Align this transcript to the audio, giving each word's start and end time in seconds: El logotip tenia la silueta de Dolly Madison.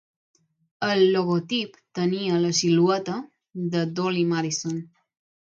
El 0.85 1.03
logotip 1.15 1.77
tenia 1.99 2.39
la 2.47 2.51
silueta 2.61 3.19
de 3.77 3.85
Dolly 4.01 4.27
Madison. 4.35 4.83